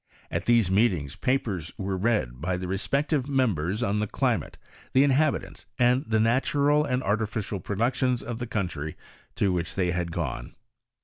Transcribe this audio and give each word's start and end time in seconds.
At 0.31 0.45
these 0.47 0.71
meetings 0.71 1.15
papers 1.15 1.71
were 1.77 1.95
read, 1.95 2.41
by 2.41 2.57
the 2.57 2.67
respective 2.67 3.29
members, 3.29 3.83
on 3.83 3.99
the 3.99 4.07
climate, 4.07 4.57
the 4.93 5.03
inhabitants, 5.03 5.67
and 5.77 6.03
the 6.07 6.19
natural 6.19 6.83
and 6.83 7.03
arti 7.03 7.25
ficial 7.25 7.63
productions 7.63 8.23
of 8.23 8.39
the 8.39 8.47
country 8.47 8.95
to 9.35 9.51
which 9.53 9.75
they 9.75 9.91
had 9.91 10.11
gone. 10.11 10.55